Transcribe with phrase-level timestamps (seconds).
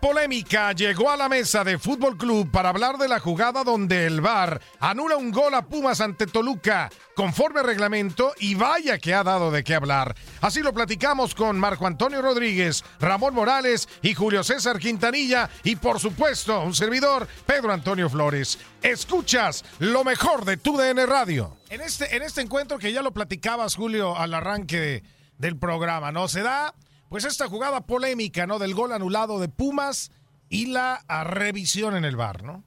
[0.00, 4.20] Polémica llegó a la mesa de Fútbol Club para hablar de la jugada donde el
[4.20, 9.50] VAR anula un gol a Pumas ante Toluca conforme reglamento y vaya que ha dado
[9.50, 10.14] de qué hablar.
[10.40, 16.00] Así lo platicamos con Marco Antonio Rodríguez, Ramón Morales y Julio César Quintanilla y por
[16.00, 18.58] supuesto un servidor, Pedro Antonio Flores.
[18.82, 21.56] Escuchas lo mejor de tu DN Radio.
[21.70, 25.02] En este, en este encuentro que ya lo platicabas, Julio, al arranque
[25.38, 26.28] del programa, ¿no?
[26.28, 26.74] Se da
[27.08, 28.58] pues esta jugada polémica, ¿no?
[28.58, 30.10] Del gol anulado de Pumas
[30.48, 32.64] y la revisión en el bar, ¿no?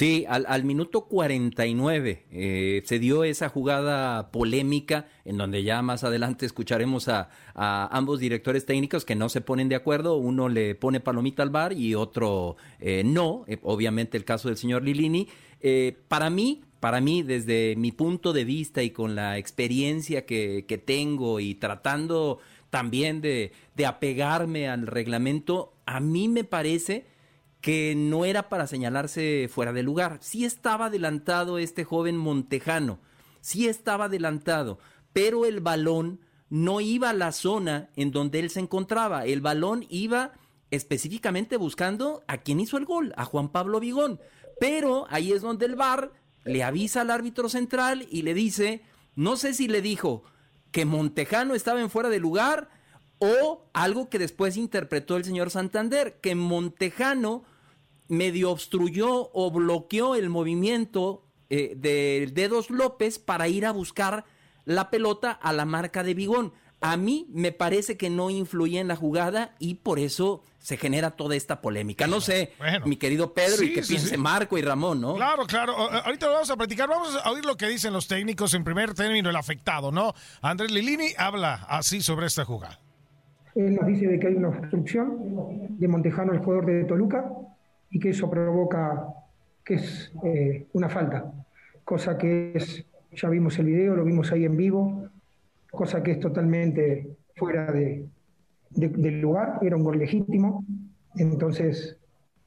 [0.00, 6.46] Sí, al, minuto 49 eh, se dio esa jugada polémica en donde ya más adelante
[6.46, 11.42] escucharemos a, ambos directores técnicos que no se ponen de acuerdo, uno le pone palomita
[11.42, 15.28] al bar y otro eh, no, eh, obviamente el caso del señor Lilini.
[16.08, 21.40] para mí, para mí, desde mi punto de vista y con la experiencia que tengo
[21.40, 22.38] y tratando
[22.70, 27.06] también de, de apegarme al reglamento, a mí me parece
[27.60, 30.18] que no era para señalarse fuera de lugar.
[30.20, 33.00] Sí estaba adelantado este joven Montejano,
[33.40, 34.78] sí estaba adelantado,
[35.12, 39.24] pero el balón no iba a la zona en donde él se encontraba.
[39.24, 40.32] El balón iba
[40.70, 44.20] específicamente buscando a quien hizo el gol, a Juan Pablo Vigón.
[44.58, 46.12] Pero ahí es donde el VAR
[46.44, 48.82] le avisa al árbitro central y le dice,
[49.14, 50.24] no sé si le dijo,
[50.70, 52.68] que Montejano estaba en fuera de lugar
[53.18, 57.44] o algo que después interpretó el señor Santander, que Montejano
[58.08, 64.24] medio obstruyó o bloqueó el movimiento eh, de Dedos López para ir a buscar
[64.64, 66.52] la pelota a la marca de Bigón.
[66.80, 71.10] A mí me parece que no influye en la jugada y por eso se genera
[71.10, 72.06] toda esta polémica.
[72.06, 72.52] No sé,
[72.84, 75.16] mi querido Pedro, y que piense Marco y Ramón, ¿no?
[75.16, 75.74] Claro, claro.
[75.76, 76.88] Ahorita lo vamos a platicar.
[76.88, 80.14] Vamos a oír lo que dicen los técnicos en primer término, el afectado, ¿no?
[80.42, 82.78] Andrés Lilini habla así sobre esta jugada.
[83.54, 87.32] Él nos dice de que hay una obstrucción de Montejano, el jugador de Toluca,
[87.90, 89.06] y que eso provoca
[89.64, 91.32] que es eh, una falta,
[91.84, 95.08] cosa que es, ya vimos el video, lo vimos ahí en vivo,
[95.70, 98.06] cosa que es totalmente fuera de,
[98.70, 100.64] del lugar, era un gol legítimo,
[101.16, 101.96] entonces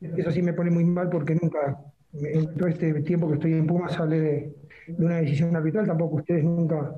[0.01, 1.77] eso sí me pone muy mal porque nunca,
[2.13, 4.55] en todo este tiempo que estoy en Pumas, hablé de,
[4.97, 6.93] una decisión arbitral, tampoco ustedes nunca,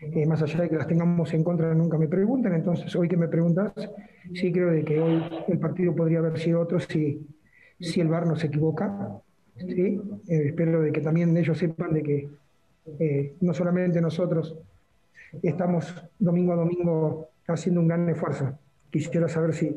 [0.00, 3.16] eh, más allá de que las tengamos en contra, nunca me preguntan, entonces hoy que
[3.16, 3.72] me preguntas,
[4.34, 7.26] sí creo de que hoy el partido podría haber sido otro si,
[7.80, 9.20] si el VAR no se equivoca,
[9.56, 10.00] ¿sí?
[10.28, 12.28] Eh, espero de que también ellos sepan de que
[12.98, 14.56] eh, no solamente nosotros
[15.42, 18.58] estamos domingo a domingo haciendo un gran esfuerzo.
[18.94, 19.74] Quisiera saber si,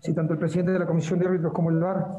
[0.00, 2.16] si tanto el presidente de la Comisión de Árbitros como el VAR,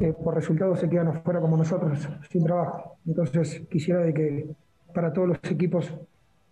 [0.00, 2.96] eh, por resultados, se quedan afuera como nosotros, sin trabajo.
[3.06, 4.46] Entonces, quisiera de que
[4.92, 5.94] para todos los equipos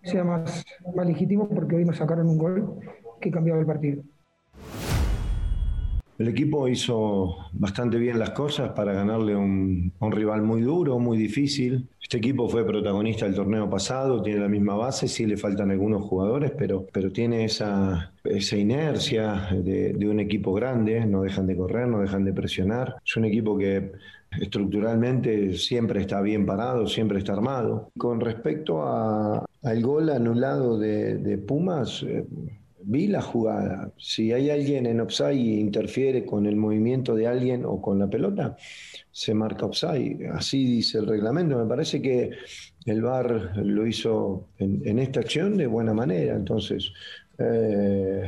[0.00, 2.78] sea más, más legítimo, porque hoy nos sacaron un gol
[3.20, 4.04] que cambiaba el partido.
[6.20, 11.16] El equipo hizo bastante bien las cosas para ganarle a un, rival muy duro, muy
[11.16, 11.88] difícil.
[11.98, 16.02] Este equipo fue protagonista del torneo pasado, tiene la misma base, sí le faltan algunos
[16.02, 21.88] jugadores, pero, pero tiene esa, esa inercia de, un equipo grande, no dejan de correr,
[21.88, 22.96] no dejan de presionar.
[23.02, 23.92] Es un equipo que
[24.38, 27.92] estructuralmente siempre está bien parado, siempre está armado.
[27.96, 32.26] Con respecto al gol anulado de, de Pumas, eh,
[32.82, 33.92] vi la jugada.
[33.96, 38.08] Si hay alguien en offside y interfiere con el movimiento de alguien o con la
[38.08, 38.56] pelota,
[39.10, 40.28] se marca offside.
[40.32, 41.58] Así dice el reglamento.
[41.58, 42.30] Me parece que
[42.86, 46.34] el VAR lo hizo en, esta acción de buena manera.
[46.34, 46.92] Entonces,
[47.38, 48.24] eh,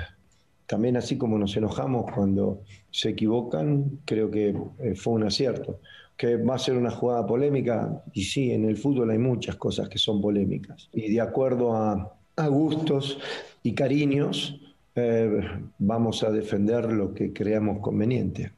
[0.66, 5.81] también así como nos enojamos cuando se equivocan, creo que eh, fue un acierto.
[6.16, 9.88] Que va a ser una jugada polémica, y sí, en el fútbol hay muchas cosas
[9.88, 10.88] que son polémicas.
[10.93, 13.18] Y de acuerdo a, a gustos
[13.62, 14.60] y cariños,
[14.94, 15.40] eh,
[15.78, 18.52] vamos a defender lo que creamos conveniente.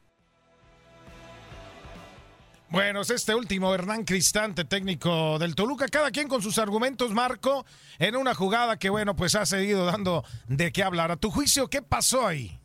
[2.70, 7.64] Bueno, es este último Hernán Cristante, técnico del Toluca, cada quien con sus argumentos, Marco,
[8.00, 11.12] en una jugada que, bueno, pues ha seguido dando de qué hablar.
[11.12, 12.58] A tu juicio, ¿qué pasó ahí?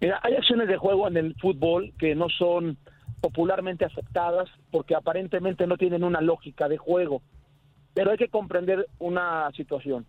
[0.00, 2.78] Mira, hay acciones de juego en el fútbol que no son
[3.20, 7.22] popularmente aceptadas porque aparentemente no tienen una lógica de juego.
[7.94, 10.06] Pero hay que comprender una situación.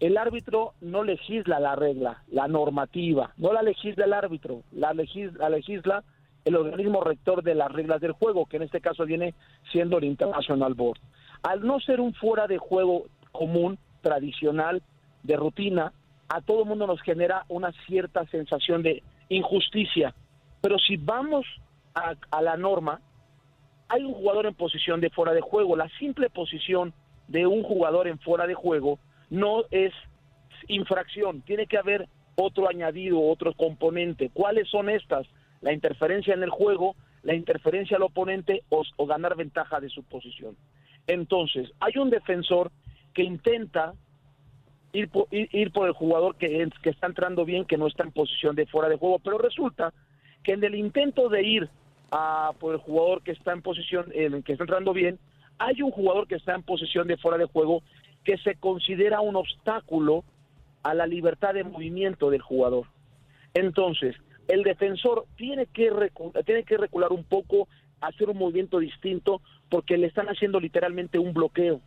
[0.00, 6.02] El árbitro no legisla la regla, la normativa, no la legisla el árbitro, la legisla,
[6.46, 9.34] el organismo rector de las reglas del juego, que en este caso viene
[9.70, 10.98] siendo el International Board.
[11.42, 14.82] Al no ser un fuera de juego común, tradicional,
[15.22, 15.92] de rutina,
[16.30, 20.14] a todo mundo nos genera una cierta sensación de injusticia.
[20.62, 21.44] Pero si vamos
[21.94, 23.00] a, a la norma,
[23.88, 25.76] hay un jugador en posición de fuera de juego.
[25.76, 26.94] La simple posición
[27.30, 28.98] de un jugador en fuera de juego
[29.30, 29.92] no es
[30.68, 34.30] infracción, tiene que haber otro añadido, otro componente.
[34.32, 35.26] ¿Cuáles son estas?
[35.60, 40.56] La interferencia en el juego, la interferencia al oponente o, ganar ventaja de su posición.
[41.06, 42.72] Entonces, hay un defensor
[43.14, 43.94] que intenta
[44.92, 48.12] ir por, ir, por el jugador que, que está entrando bien, que no está en
[48.12, 49.92] posición de fuera de juego, pero resulta
[50.42, 51.68] que en el intento de ir
[52.10, 55.18] a por el jugador que está en posición, en que está entrando bien,
[55.60, 57.82] hay un jugador que está en posición de fuera de juego
[58.24, 60.24] que se considera un obstáculo
[60.82, 62.86] a la libertad de movimiento del jugador.
[63.52, 64.16] Entonces,
[64.48, 65.90] el defensor tiene que,
[66.46, 67.68] tiene que recular un poco,
[68.00, 71.82] hacer un movimiento distinto, porque le están haciendo literalmente un bloqueo,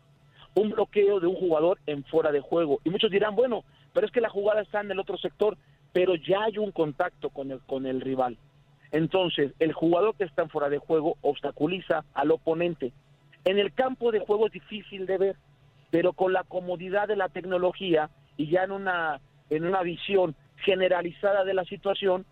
[0.54, 2.80] un bloqueo de un jugador en fuera de juego.
[2.84, 5.58] Y muchos dirán, bueno, pero es que la jugada está en el otro sector,
[5.94, 8.38] pero ya hay un contacto con el, con el rival.
[8.92, 12.94] Entonces, el jugador que está en fuera de juego obstaculiza al oponente.
[13.46, 15.36] En el campo de juego es difícil de ver,
[15.92, 19.20] pero con la comodidad de la tecnología y ya en una,
[19.50, 22.26] en una visión generalizada de la situación,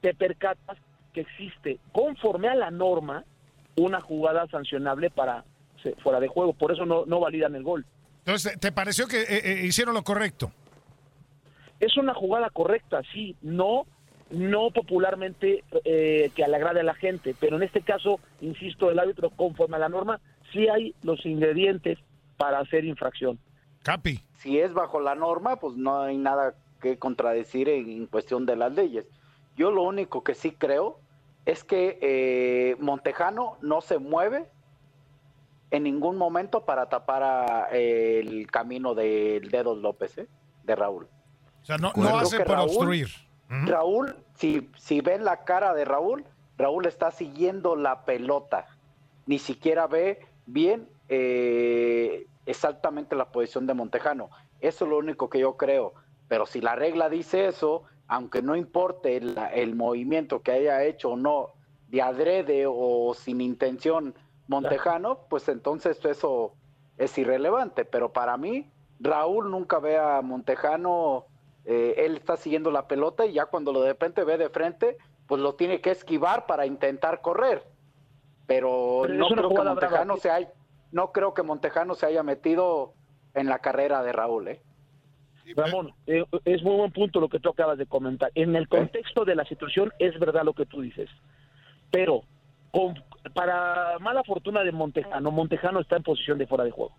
[0.00, 0.76] te percatas
[1.12, 3.24] que existe, conforme a la norma,
[3.76, 5.44] una jugada sancionable para
[6.02, 6.52] fuera de juego.
[6.52, 7.84] Por eso no, no validan el gol.
[8.18, 10.52] Entonces, ¿te pareció que eh, eh, hicieron lo correcto?
[11.80, 13.86] Es una jugada correcta, sí, no
[14.30, 18.98] no popularmente eh, que le agrade a la gente, pero en este caso, insisto, el
[18.98, 20.20] árbitro conforme a la norma,
[20.54, 21.98] sí hay los ingredientes
[22.38, 23.38] para hacer infracción.
[23.82, 24.24] Capi.
[24.38, 28.72] Si es bajo la norma, pues no hay nada que contradecir en, cuestión de las
[28.72, 29.06] leyes.
[29.56, 30.98] Yo lo único que sí creo
[31.44, 34.46] es que eh, Montejano no se mueve
[35.70, 40.28] en ningún momento para tapar el camino del Dedos López, ¿eh?
[40.64, 41.08] de Raúl.
[41.62, 43.08] O sea, no, hace para obstruir.
[43.48, 46.24] Raúl, si, si ven la cara de Raúl,
[46.56, 48.66] Raúl está siguiendo la pelota.
[49.26, 54.30] Ni siquiera ve bien eh, exactamente la posición de Montejano.
[54.60, 55.94] Eso es lo único que yo creo.
[56.28, 61.16] Pero si la regla dice eso, aunque no importe el, movimiento que haya hecho o
[61.16, 61.50] no,
[61.88, 64.14] de adrede o sin intención
[64.46, 66.54] Montejano, pues entonces eso
[66.98, 67.84] es irrelevante.
[67.84, 68.70] Pero para mí,
[69.00, 71.26] Raúl nunca ve a Montejano,
[71.64, 74.98] eh, él está siguiendo la pelota y ya cuando lo de repente ve de frente,
[75.26, 77.64] pues lo tiene que esquivar para intentar correr.
[78.46, 80.48] Pero, no creo que Montejano se haya
[80.94, 82.94] no creo que Montejano se haya metido
[83.34, 84.46] en la carrera de Raúl.
[84.46, 84.62] ¿eh?
[85.56, 88.30] Ramón, eh, es muy buen punto lo que tú acabas de comentar.
[88.36, 91.10] En el contexto de la situación es verdad lo que tú dices,
[91.90, 92.22] pero
[93.34, 96.94] para mala fortuna de Montejano, Montejano está en posición de fuera de juego.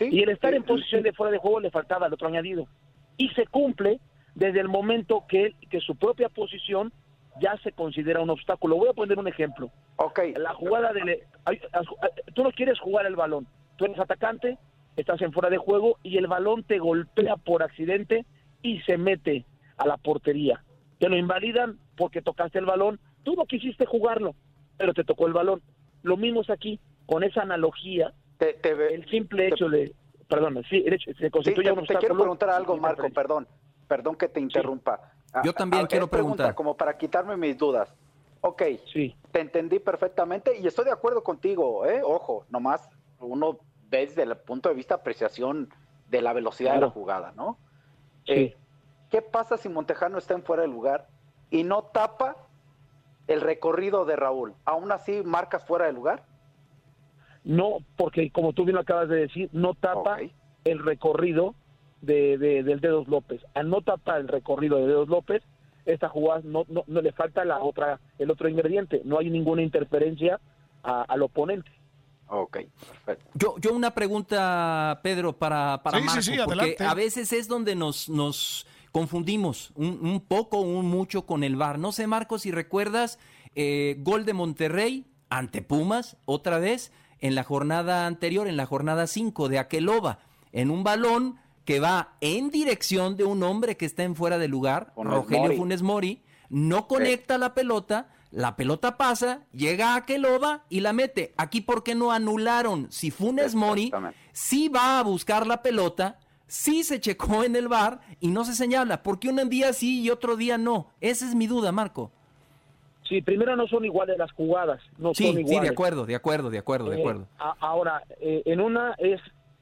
[0.00, 2.66] y el estar en posición de fuera de juego le faltaba el otro añadido.
[3.16, 4.00] Y se cumple
[4.34, 6.92] desde el momento que, que su propia posición
[7.40, 8.76] ya se considera un obstáculo.
[8.76, 9.70] Voy a poner un ejemplo.
[9.96, 10.20] Ok.
[10.36, 11.24] La jugada de...
[12.34, 13.46] Tú no quieres jugar el balón.
[13.76, 14.58] Tú eres atacante,
[14.96, 18.26] estás en fuera de juego y el balón te golpea por accidente
[18.62, 19.46] y se mete
[19.76, 20.62] a la portería.
[20.98, 23.00] Te lo invalidan porque tocaste el balón.
[23.22, 24.34] Tú no quisiste jugarlo,
[24.76, 25.62] pero te tocó el balón.
[26.02, 28.12] Lo mismo es aquí, con esa analogía.
[28.40, 29.94] el simple hecho de...
[30.28, 30.84] Perdón, sí,
[31.18, 33.48] se constituye te, quiero preguntar algo, Marco, perdón.
[33.88, 35.12] Perdón que te interrumpa.
[35.44, 36.54] Yo también quiero preguntar.
[36.54, 37.92] Como para quitarme mis dudas.
[38.42, 39.14] Ok, sí.
[39.32, 42.00] te entendí perfectamente y estoy de acuerdo contigo, ¿eh?
[42.02, 43.58] Ojo, nomás uno
[43.90, 45.68] ve desde el punto de vista de apreciación
[46.08, 47.58] de la velocidad de la jugada, ¿no?
[48.24, 48.32] Sí.
[48.32, 48.56] Eh,
[49.10, 51.08] ¿Qué pasa si Montejano está en fuera de lugar
[51.50, 52.36] y no tapa
[53.26, 54.54] el recorrido de Raúl?
[54.64, 56.24] ¿Aún así marcas fuera de lugar?
[57.44, 60.18] No, porque como tú bien lo acabas de decir, no tapa
[60.64, 61.54] el recorrido
[62.00, 63.40] de, del Dedos López.
[63.54, 65.42] Al no tapar el recorrido de Dedos López,
[65.86, 69.02] esta jugada no, no, le falta la otra, el otro ingrediente.
[69.04, 70.40] No hay ninguna interferencia
[70.82, 71.70] al oponente.
[72.28, 73.30] Ok, perfecto.
[73.34, 78.66] Yo, yo una pregunta, Pedro, para, para Marco, porque a veces es donde nos, nos
[78.92, 81.78] confundimos un, un, poco, un mucho con el VAR.
[81.78, 83.18] No sé, Marco, si recuerdas,
[83.56, 89.06] eh, gol de Monterrey ante Pumas, otra vez, en la jornada anterior, en la jornada
[89.06, 90.20] 5 de Aqueloba,
[90.52, 91.36] en un balón
[91.70, 95.82] que va en dirección de un hombre que está en fuera de lugar, Rogelio Funes
[95.82, 101.32] Mori, no conecta la pelota, la pelota pasa, llega a Keloba y la mete.
[101.36, 102.90] Aquí, ¿por qué no anularon?
[102.90, 103.92] Si Funes Mori
[104.32, 108.54] sí va a buscar la pelota, sí se checó en el bar y no se
[108.54, 109.04] señala.
[109.04, 110.88] ¿Por qué un día sí y otro día no?
[111.00, 112.10] Esa es mi duda, Marco.
[113.08, 114.80] Sí, primero no son iguales las jugadas.
[114.98, 115.50] No sí, son iguales.
[115.60, 117.28] sí, de acuerdo, de acuerdo, de acuerdo, de Eh, acuerdo.
[117.38, 119.20] a- ahora, eh, en una es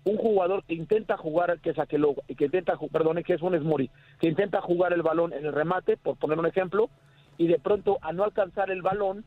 [0.08, 3.90] un jugador que intenta jugar, que es Aqueloba, que intenta, perdón, que es un Mori,
[4.18, 6.88] que intenta jugar el balón en el remate, por poner un ejemplo,
[7.36, 9.24] y de pronto al no alcanzar el balón,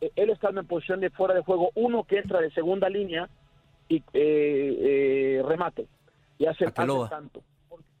[0.00, 3.28] eh, él está en posición de fuera de juego, uno que entra de segunda línea
[3.88, 5.88] y eh, eh, remate,
[6.38, 7.42] y hace, hace tanto.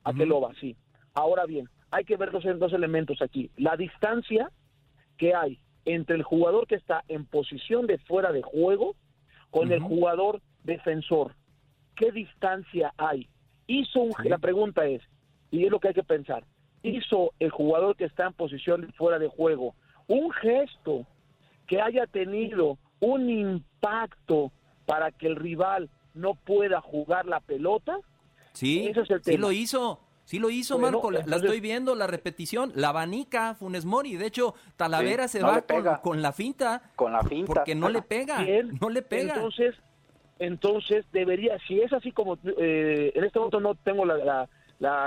[0.04, 0.76] Aqueloba, sí.
[1.14, 3.50] Ahora bien, hay que ver dos, dos elementos aquí.
[3.56, 4.50] La distancia
[5.18, 8.94] que hay entre el jugador que está en posición de fuera de juego
[9.50, 11.34] con el jugador defensor.
[12.00, 13.28] ¿Qué distancia hay?
[13.66, 15.02] Hizo un, La pregunta es,
[15.50, 16.44] y es lo que hay que pensar,
[16.82, 19.74] ¿hizo el jugador que está en posición fuera de juego
[20.06, 21.06] un gesto
[21.66, 24.50] que haya tenido un impacto
[24.86, 27.98] para que el rival no pueda jugar la pelota?
[28.54, 30.00] Sí, Ese es el sí lo hizo.
[30.24, 31.10] Sí lo hizo, Bueno, Marco.
[31.10, 32.72] La, estoy viendo, la repetición.
[32.76, 34.16] La abanica Funes Mori.
[34.16, 36.82] De hecho, Talavera Sí, se no va con, la finta.
[36.94, 37.46] Con la finta.
[37.46, 38.42] Porque no le pega.
[38.42, 39.34] Bien, No le pega.
[39.34, 39.74] Entonces,
[40.40, 44.48] entonces debería, si es así como, eh, en este momento no tengo la,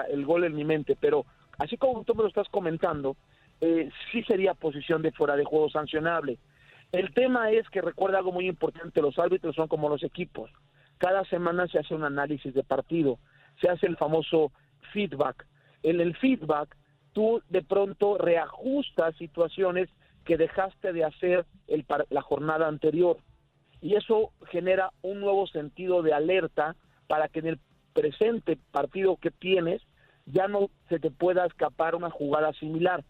[0.08, 1.26] el gol en mi mente, pero
[1.58, 3.18] así como tú me lo estás comentando,
[3.60, 6.38] eh, sí sería posición de fuera de juego sancionable.
[6.92, 10.52] El tema es que recuerda algo muy importante, los árbitros son como los equipos.
[11.00, 13.18] Cada semana se hace un análisis de partido,
[13.60, 14.52] se hace el famoso
[14.94, 15.48] feedback.
[15.82, 16.78] En el feedback,
[17.12, 19.90] tú de pronto reajustas situaciones
[20.26, 23.18] que dejaste de hacer el, la jornada anterior
[23.84, 27.60] y eso genera un nuevo sentido de alerta para que en el
[27.92, 29.82] presente partido que tienes
[30.26, 33.04] ya no se te pueda escapar una jugada similar.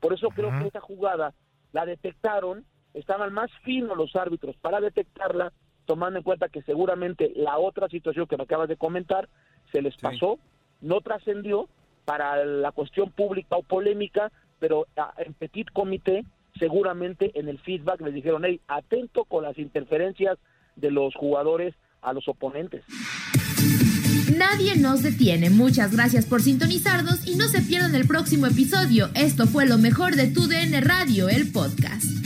[0.00, 1.32] Por eso creo que esa jugada
[1.70, 5.52] la detectaron, estaban más finos los árbitros para detectarla,
[5.84, 9.28] tomando en cuenta que seguramente la otra situación que me acabas de comentar
[9.70, 10.40] se les pasó,
[10.80, 11.68] no trascendió
[12.04, 16.24] para la cuestión pública o polémica, pero en petit comité
[16.58, 20.38] seguramente en el feedback les dijeron, hey, atento con las interferencias
[20.76, 22.84] de los jugadores a los oponentes.
[24.36, 25.50] Nadie nos detiene.
[25.50, 29.08] Muchas gracias por sintonizarnos y no se pierdan el próximo episodio.
[29.14, 32.25] Esto fue lo mejor de tu DN Radio, el podcast.